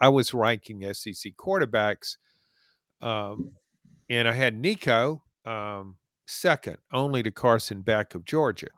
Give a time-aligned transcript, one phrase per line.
[0.00, 2.16] I was ranking SEC quarterbacks,
[3.00, 3.52] um,
[4.08, 5.96] and I had Nico um,
[6.26, 8.68] second, only to Carson Beck of Georgia.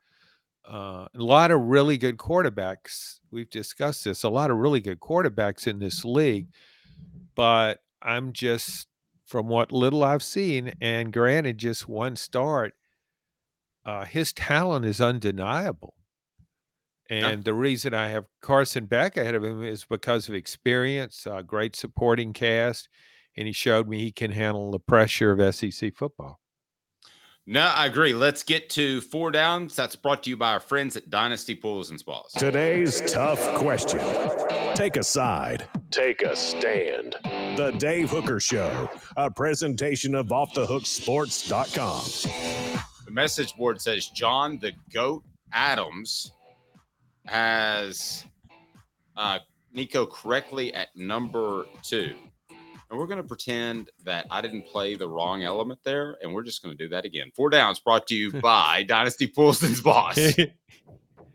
[0.69, 3.19] Uh, a lot of really good quarterbacks.
[3.31, 4.23] We've discussed this.
[4.23, 6.49] A lot of really good quarterbacks in this league,
[7.35, 8.87] but I'm just
[9.27, 12.75] from what little I've seen, and granted, just one start.
[13.85, 15.95] Uh, his talent is undeniable.
[17.11, 21.43] And the reason I have Carson Beck ahead of him is because of experience, uh,
[21.43, 22.89] great supporting cast,
[23.37, 26.39] and he showed me he can handle the pressure of SEC football.
[27.47, 28.13] No, I agree.
[28.15, 29.75] Let's get to four downs.
[29.75, 32.31] That's brought to you by our friends at Dynasty Pools and Spas.
[32.39, 33.99] Today's tough question.
[34.75, 37.17] Take a side, take a stand.
[37.25, 42.75] The Dave Hooker Show, a presentation of OffTheHookSports.com.
[43.05, 46.31] The message board says John the Goat Adams
[47.27, 48.25] has
[49.17, 49.39] uh,
[49.73, 52.15] Nico correctly at number two.
[52.91, 56.19] And we're going to pretend that I didn't play the wrong element there.
[56.23, 57.31] And we're just going to do that again.
[57.37, 60.19] Four downs brought to you by Dynasty Poolson's boss.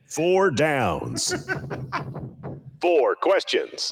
[0.08, 1.34] Four downs,
[2.80, 3.92] four questions,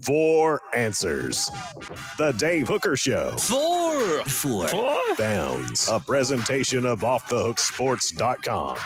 [0.00, 1.50] four answers.
[2.16, 3.32] The Dave Hooker Show.
[3.32, 4.24] Four.
[4.24, 4.68] Four.
[4.68, 4.98] Four.
[5.18, 8.78] Downs, a presentation of OffTheHookSports.com.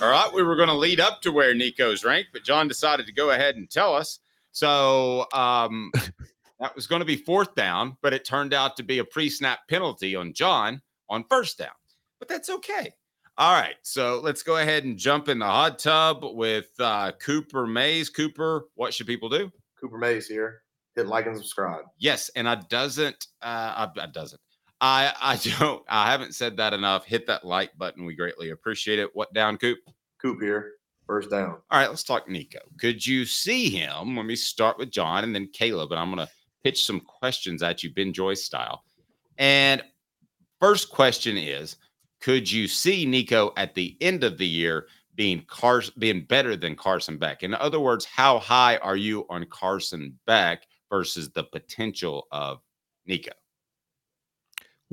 [0.00, 0.32] All right.
[0.32, 3.30] We were going to lead up to where Nico's ranked, but John decided to go
[3.30, 4.18] ahead and tell us.
[4.52, 5.92] So um,
[6.60, 9.28] that was going to be fourth down, but it turned out to be a pre
[9.28, 11.74] snap penalty on John on first down.
[12.18, 12.92] But that's okay.
[13.36, 13.74] All right.
[13.82, 18.08] So let's go ahead and jump in the hot tub with uh, Cooper Mays.
[18.08, 19.50] Cooper, what should people do?
[19.80, 20.62] Cooper Mays here.
[20.94, 21.84] Hit like and subscribe.
[21.98, 22.30] Yes.
[22.36, 24.40] And I doesn't, uh, I, I doesn't.
[24.80, 27.04] I, I don't, I haven't said that enough.
[27.04, 28.04] Hit that like button.
[28.04, 29.14] We greatly appreciate it.
[29.14, 29.78] What down, Coop?
[30.20, 30.72] Coop here.
[31.06, 31.58] First down.
[31.70, 32.60] All right, let's talk Nico.
[32.78, 34.16] Could you see him?
[34.16, 36.32] Let me start with John and then Caleb, and I'm going to
[36.62, 38.84] pitch some questions at you, Ben Joyce style.
[39.36, 39.82] And
[40.60, 41.76] first question is
[42.22, 46.74] Could you see Nico at the end of the year being Car- being better than
[46.74, 47.42] Carson Beck?
[47.42, 52.60] In other words, how high are you on Carson Beck versus the potential of
[53.06, 53.32] Nico?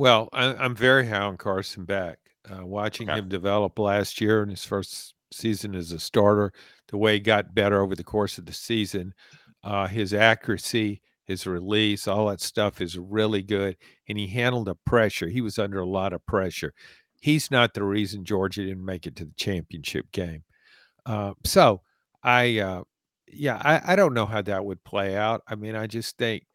[0.02, 2.18] Well, I, I'm very high on Carson Beck.
[2.50, 3.20] Uh, watching Okay.
[3.20, 6.52] him develop last year in his first season as a starter,
[6.88, 9.14] the way he got better over the course of the season,
[9.64, 13.78] uh, his accuracy, his release, all that stuff is really good.
[14.10, 15.28] And he handled the pressure.
[15.28, 16.74] He was under a lot of pressure.
[17.22, 20.44] He's not the reason Georgia didn't make it to the championship game.
[21.06, 21.82] Uh, so
[22.24, 22.84] I, uh,
[23.28, 25.44] yeah, I, I don't know how that would play out.
[25.48, 26.48] I mean, I just think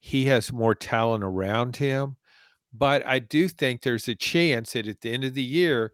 [0.00, 2.16] he has more talent around him.
[2.76, 5.92] But I do think there's a chance that at the end of the year,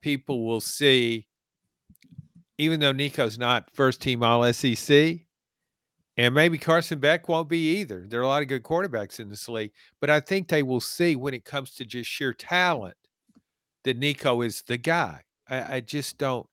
[0.00, 1.26] people will see,
[2.56, 5.18] even though Nico's not first team All SEC,
[6.16, 8.04] and maybe Carson Beck won't be either.
[8.06, 10.80] There are a lot of good quarterbacks in this league, but I think they will
[10.80, 12.96] see when it comes to just sheer talent
[13.84, 15.22] that Nico is the guy.
[15.48, 16.46] I, I just don't,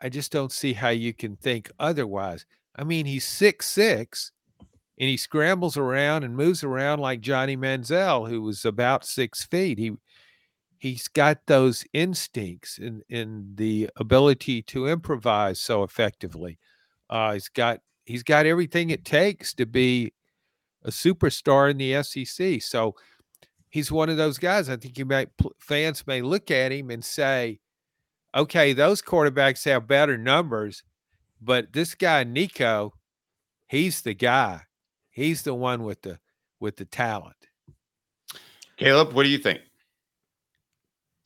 [0.00, 2.46] I just don't see how you can think otherwise.
[2.76, 4.32] I mean, he's six six,
[4.98, 9.78] and he scrambles around and moves around like Johnny Manziel, who was about six feet.
[9.78, 9.92] He
[10.78, 16.58] he's got those instincts and, in the ability to improvise so effectively.
[17.08, 20.12] Uh, he's got he's got everything it takes to be
[20.84, 22.62] a superstar in the SEC.
[22.62, 22.94] So
[23.70, 24.68] he's one of those guys.
[24.68, 25.30] I think you might
[25.60, 27.60] fans may look at him and say,
[28.34, 30.82] okay, those quarterbacks have better numbers,
[31.40, 32.94] but this guy Nico,
[33.68, 34.62] he's the guy.
[35.18, 36.20] He's the one with the
[36.60, 37.34] with the talent.
[38.76, 39.60] Caleb, what do you think?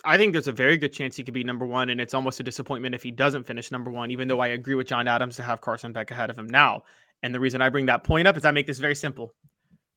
[0.02, 2.40] I think there's a very good chance he could be number one, and it's almost
[2.40, 5.36] a disappointment if he doesn't finish number one, even though I agree with John Adams
[5.36, 6.84] to have Carson Beck ahead of him now.
[7.22, 9.34] And the reason I bring that point up is I make this very simple.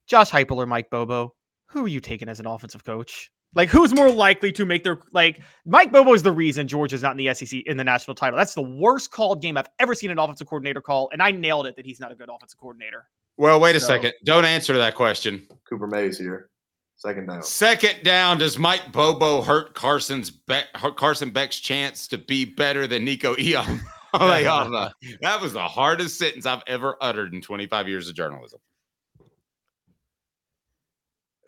[0.08, 1.34] Josh Heupel or Mike Bobo,
[1.68, 3.32] who are you taking as an offensive coach?
[3.54, 7.18] Like, who's more likely to make their like Mike Bobo is the reason Georgia's not
[7.18, 8.38] in the SEC in the national title.
[8.38, 11.66] That's the worst called game I've ever seen an offensive coordinator call, and I nailed
[11.66, 13.06] it that he's not a good offensive coordinator.
[13.38, 14.14] Well, wait a so, second.
[14.24, 15.48] Don't answer that question.
[15.70, 16.50] Cooper Mays here.
[16.96, 17.44] Second down.
[17.44, 18.38] Second down.
[18.38, 23.82] Does Mike Bobo hurt Carson's Beck, Carson Beck's chance to be better than Nico Iam?
[24.14, 28.60] that was the hardest sentence I've ever uttered in 25 years of journalism.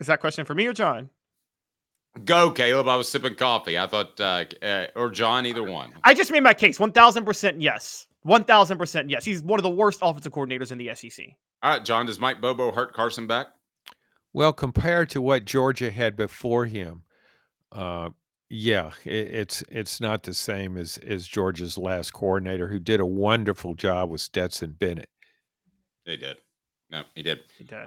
[0.00, 1.08] Is that question for me or John?
[2.24, 2.88] Go, Caleb.
[2.88, 3.78] I was sipping coffee.
[3.78, 5.92] I thought, uh, uh, or John, either one.
[6.04, 6.78] I just made my case.
[6.78, 8.06] 1000% yes.
[8.26, 9.24] 1000% yes.
[9.24, 11.26] He's one of the worst offensive coordinators in the SEC.
[11.62, 12.06] All right, John.
[12.06, 13.48] Does Mike Bobo hurt Carson Beck?
[14.32, 17.02] Well, compared to what Georgia had before him,
[17.72, 18.10] uh,
[18.50, 23.06] yeah, it, it's it's not the same as as Georgia's last coordinator, who did a
[23.06, 25.08] wonderful job with Stetson Bennett.
[26.06, 26.36] They did.
[26.90, 27.40] No, he did.
[27.58, 27.86] He did.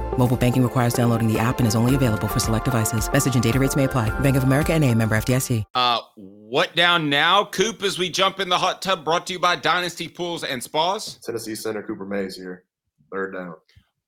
[0.17, 3.11] Mobile banking requires downloading the app and is only available for select devices.
[3.11, 4.09] Message and data rates may apply.
[4.19, 5.63] Bank of America and a member FDIC.
[5.73, 9.39] Uh, what down now, Coop, as we jump in the hot tub brought to you
[9.39, 11.19] by Dynasty Pools and Spas?
[11.23, 12.65] Tennessee Center Cooper Mays here.
[13.11, 13.55] Third down.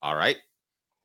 [0.02, 0.38] All right.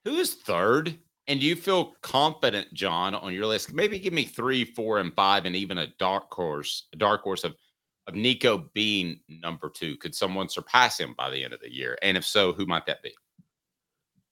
[0.04, 0.98] Who is third?
[1.26, 3.72] And do you feel confident, John, on your list?
[3.72, 7.44] Maybe give me three, four, and five, and even a dark horse, a dark horse
[7.44, 7.54] of–
[8.08, 9.96] of Nico being number two?
[9.98, 11.96] Could someone surpass him by the end of the year?
[12.02, 13.14] And if so, who might that be?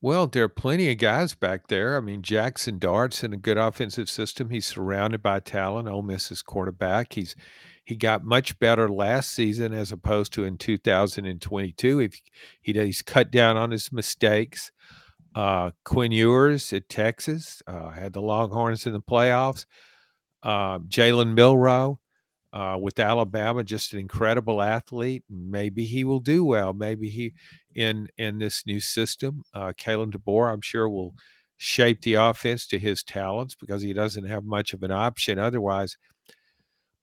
[0.06, 1.96] Well, there are plenty of guys back there.
[1.96, 4.50] I mean, Jackson Dart's in a good offensive system.
[4.50, 5.88] He's surrounded by talent.
[5.88, 7.14] Ole Miss's quarterback.
[7.14, 7.34] He's
[7.84, 11.98] he got much better last season as opposed to in 2022.
[11.98, 12.20] If
[12.62, 14.70] he he's cut down on his mistakes.
[15.34, 19.66] Uh, Quinn Ewers at Texas uh, had the Longhorns in the playoffs.
[20.40, 21.98] Uh, Jalen Milroe
[22.56, 25.22] uh, with Alabama, just an incredible athlete.
[25.28, 26.72] Maybe he will do well.
[26.72, 27.34] Maybe he
[27.74, 29.42] in in this new system.
[29.52, 31.14] Uh, Kalen DeBoer, I'm sure, will
[31.58, 35.98] shape the offense to his talents because he doesn't have much of an option otherwise.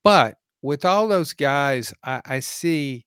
[0.02, 3.06] But with all those guys, I, I see,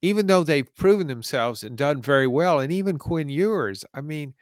[0.00, 4.34] even though they've proven themselves and done very well, and even Quinn Ewers, I mean,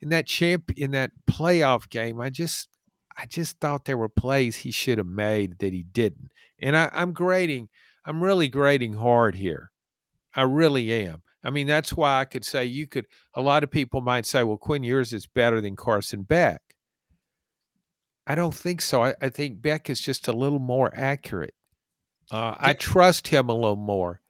[0.00, 2.70] in that champ in that playoff game, I just
[3.18, 6.30] I just thought there were plays he should have made that he didn't.
[6.60, 7.68] And I, I'm grading,
[8.04, 9.70] I'm really grading hard here.
[10.34, 11.22] I really am.
[11.44, 14.42] I mean, that's why I could say you could, a lot of people might say,
[14.42, 16.60] well, Quinn Ewers is better than Carson Beck.
[18.26, 19.04] I don't think so.
[19.04, 21.54] I, I think Beck is just a little more accurate.
[22.30, 24.20] Uh, I trust him a little more.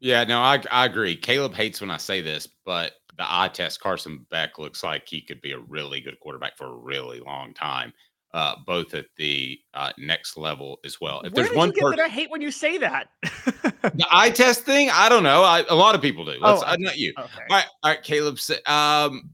[0.00, 1.16] Yeah, no, I, I agree.
[1.16, 5.20] Caleb hates when I say this, but the eye test Carson Beck looks like he
[5.20, 7.92] could be a really good quarterback for a really long time
[8.34, 11.20] uh, both at the uh, next level as well.
[11.22, 13.08] If Where there's one person, I hate when you say that.
[13.22, 15.42] the eye test thing, I don't know.
[15.42, 16.32] I, a lot of people do.
[16.40, 17.12] Let's, oh, uh, not you.
[17.18, 17.42] Okay.
[17.50, 18.38] All right, all right, Caleb.
[18.66, 19.30] Um,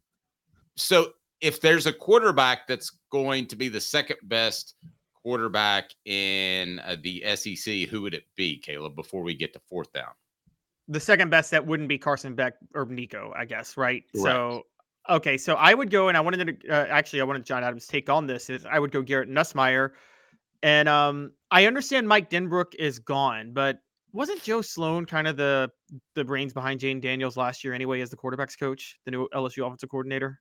[0.76, 4.74] so if there's a quarterback that's going to be the second best
[5.22, 8.94] quarterback in uh, the SEC, who would it be, Caleb?
[8.94, 10.12] Before we get to fourth down,
[10.88, 14.04] The second best that wouldn't be Carson Beck or Nico, I guess, right?
[14.14, 14.26] Correct.
[14.26, 14.66] So,
[15.08, 17.86] okay, so I would go and I wanted to uh, actually I wanted John Adams'
[17.86, 18.50] take on this.
[18.50, 19.90] Is I would go Garrett Nussmeier,
[20.62, 23.80] and um, I understand Mike Denbrock is gone, but
[24.12, 25.70] wasn't Joe Sloan kind of the
[26.14, 29.66] the brains behind Jayden Daniels last year anyway as the quarterbacks coach, the new LSU
[29.66, 30.40] offensive coordinator?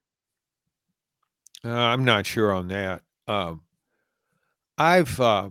[1.64, 3.02] Uh, I'm not sure on that.
[3.26, 3.62] Um,
[4.78, 5.50] I've uh,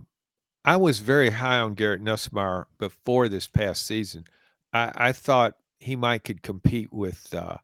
[0.64, 4.24] I was very high on Garrett Nussmeier before this past season.
[4.72, 7.58] I, I thought he might could compete with uh,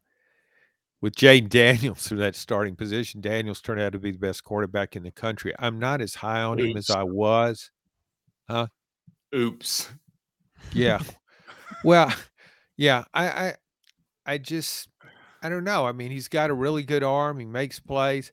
[1.00, 3.20] with Jayden Daniels for that starting position.
[3.20, 5.54] Daniels turned out to be the best quarterback in the country.
[5.58, 7.70] I'm not as high on him as I was.
[8.48, 8.66] Huh?
[9.34, 9.88] oops.
[10.72, 11.00] Yeah.
[11.84, 12.12] well,
[12.76, 13.04] yeah.
[13.14, 13.54] I, I
[14.26, 14.88] I just
[15.42, 15.86] I don't know.
[15.86, 17.38] I mean, he's got a really good arm.
[17.38, 18.32] He makes plays.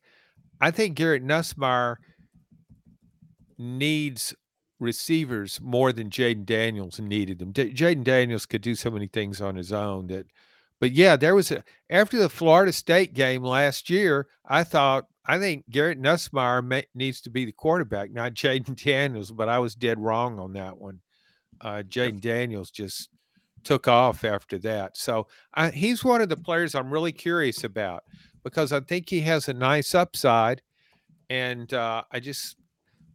[0.59, 1.97] I think Garrett Nussmeier
[3.57, 4.35] needs
[4.79, 7.51] receivers more than Jayden Daniels needed them.
[7.51, 10.27] D- Jayden Daniels could do so many things on his own that
[10.79, 15.39] but yeah, there was a after the Florida State game last year, I thought I
[15.39, 19.75] think Garrett Nussmeier ma- needs to be the quarterback, not Jayden Daniels, but I was
[19.75, 20.99] dead wrong on that one.
[21.59, 23.09] Uh, Jayden Daniels just
[23.63, 24.95] took off after that.
[24.95, 28.03] So I, he's one of the players I'm really curious about
[28.43, 30.61] because I think he has a nice upside,
[31.29, 32.55] and uh, I just,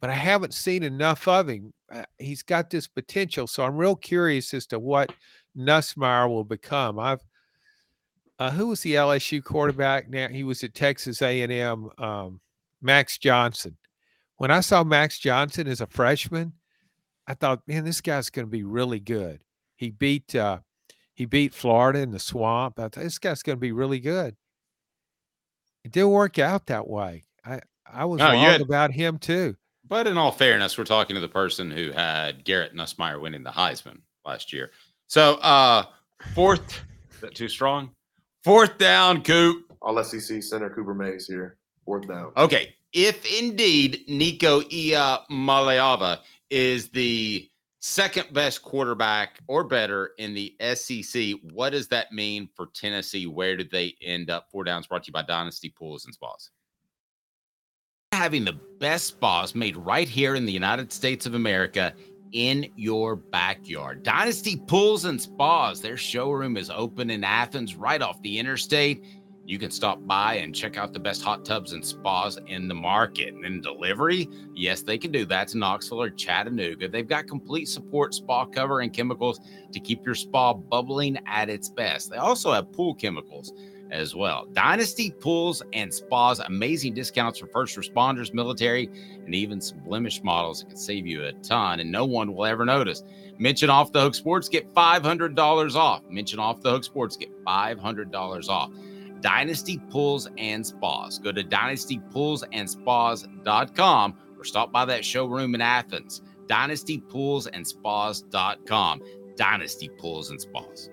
[0.00, 1.72] but I haven't seen enough of him.
[1.90, 5.12] Uh, he's got this potential, so I'm real curious as to what
[5.56, 6.98] Nussmeier will become.
[6.98, 7.20] I've
[8.38, 10.08] uh, who was the LSU quarterback?
[10.10, 11.90] Now he was at Texas A&M.
[11.98, 12.40] Um,
[12.80, 13.76] Max Johnson.
[14.38, 16.52] When I saw Max Johnson as a freshman,
[17.28, 19.40] I thought, man, this guy's going to be really good.
[19.76, 20.58] He beat uh,
[21.14, 22.78] he beat Florida in the swamp.
[22.78, 24.34] I thought this guy's going to be really good.
[25.84, 27.24] It didn't work out that way.
[27.44, 29.56] I I was No, wrong had- about him too.
[29.86, 33.50] But in all fairness, we're talking to the person who had Garrett Nussmeier winning the
[33.50, 34.70] Heisman last year.
[35.06, 35.84] So uh
[36.34, 36.80] fourth,
[37.12, 37.90] is that too strong?
[38.44, 39.72] Fourth down, Coop.
[39.80, 41.58] All SEC center Cooper Mays here.
[41.84, 42.32] Fourth down.
[42.36, 42.74] Okay.
[42.92, 46.18] If indeed Nico Ia Maleava
[46.50, 52.66] is the second best quarterback or better in the SEC, what does that mean for
[52.74, 53.26] Tennessee?
[53.26, 54.48] Where did they end up?
[54.50, 56.50] Four downs brought to you by Dynasty Pools and Spas.
[58.12, 61.94] Having the best spas made right here in the United States of America
[62.32, 64.02] in your backyard.
[64.02, 69.04] Dynasty Pools and Spas, their showroom is open in Athens right off the interstate.
[69.44, 72.74] You can stop by and check out the best hot tubs and spas in the
[72.74, 73.34] market.
[73.34, 76.88] And then delivery, yes, they can do that to Knoxville or Chattanooga.
[76.88, 79.40] They've got complete support, spa cover, and chemicals
[79.72, 82.10] to keep your spa bubbling at its best.
[82.10, 83.52] They also have pool chemicals
[83.92, 84.46] as well.
[84.52, 88.90] Dynasty Pools and Spas, amazing discounts for first responders, military,
[89.24, 92.46] and even some blemish models that can save you a ton, and no one will
[92.46, 93.02] ever notice.
[93.38, 96.02] Mention Off the Hook Sports, get $500 off.
[96.08, 98.70] Mention Off the Hook Sports, get $500 off.
[99.20, 101.18] Dynasty Pools and Spas.
[101.18, 106.22] Go to dynastypoolsandspas.com or stop by that showroom in Athens.
[106.46, 109.02] Dynastypoolsandspas.com.
[109.36, 110.90] Dynasty Pools and Spas.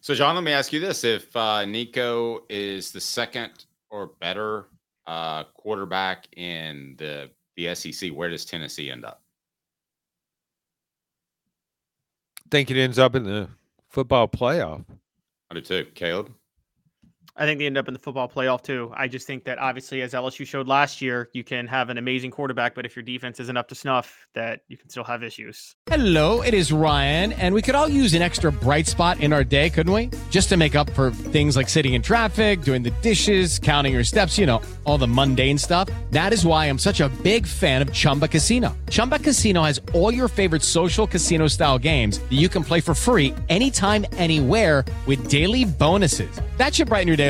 [0.00, 4.66] So, John, let me ask you this: If uh, Nico is the second or better
[5.06, 9.22] uh, quarterback in the the SEC, where does Tennessee end up?
[12.50, 13.48] think it ends up in the
[13.88, 14.84] football playoff.
[15.50, 16.32] I do too, Caleb.
[17.40, 18.92] I think they end up in the football playoff too.
[18.94, 22.32] I just think that obviously, as LSU showed last year, you can have an amazing
[22.32, 25.74] quarterback, but if your defense isn't up to snuff, that you can still have issues.
[25.86, 29.42] Hello, it is Ryan, and we could all use an extra bright spot in our
[29.42, 30.10] day, couldn't we?
[30.28, 34.04] Just to make up for things like sitting in traffic, doing the dishes, counting your
[34.04, 35.88] steps, you know, all the mundane stuff.
[36.10, 38.76] That is why I'm such a big fan of Chumba Casino.
[38.90, 42.94] Chumba Casino has all your favorite social casino style games that you can play for
[42.94, 46.38] free anytime, anywhere with daily bonuses.
[46.58, 47.29] That should brighten your day